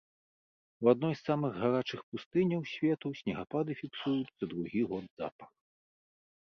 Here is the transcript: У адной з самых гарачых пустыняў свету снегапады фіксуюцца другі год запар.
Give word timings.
У 0.87 0.87
адной 0.93 1.13
з 1.19 1.23
самых 1.29 1.51
гарачых 1.65 2.01
пустыняў 2.15 2.61
свету 2.73 3.07
снегапады 3.23 3.71
фіксуюцца 3.85 4.41
другі 4.57 4.81
год 4.91 5.05
запар. 5.23 5.49